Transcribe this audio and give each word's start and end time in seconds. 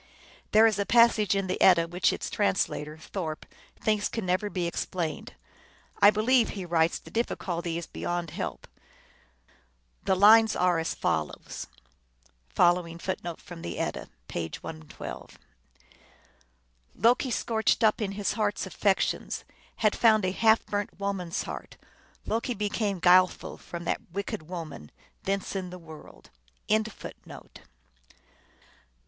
There 0.51 0.65
is 0.65 0.79
a 0.79 0.85
passage 0.87 1.35
in 1.35 1.45
the 1.45 1.61
Edda 1.61 1.87
which 1.87 2.11
its 2.11 2.31
translator, 2.31 2.97
Thorpe, 2.97 3.45
thinks 3.79 4.09
can 4.09 4.25
never 4.25 4.49
be 4.49 4.65
explained." 4.65 5.35
I 6.01 6.09
believe," 6.09 6.49
he 6.49 6.65
writes," 6.65 6.97
the 6.97 7.11
difficulty 7.11 7.77
is 7.77 7.85
beyond 7.85 8.31
help." 8.31 8.67
The 10.05 10.15
lines 10.15 10.55
are 10.55 10.79
as 10.79 10.95
fol 10.95 11.25
lows: 11.27 11.67
"Loki 12.57 12.97
scorched 12.97 13.27
up 17.83 18.01
l 18.01 18.05
In 18.05 18.11
his 18.13 18.33
heart 18.33 18.57
s 18.57 18.65
affections, 18.65 19.45
Had 19.75 19.95
found 19.95 20.25
a 20.25 20.31
half 20.31 20.65
burnt 20.65 20.99
Woman 20.99 21.27
s 21.27 21.43
heart. 21.43 21.77
Loki 22.25 22.55
became 22.55 22.97
guileful 22.97 23.59
from 23.59 23.83
that 23.83 24.09
wicked 24.11 24.49
woman: 24.49 24.89
thence 25.21 25.55
in 25.55 25.69
the 25.69 25.77
world 25.77 26.31
are 26.33 26.37
all 26.37 26.71
giantesses 26.75 27.13
come." 27.27 27.49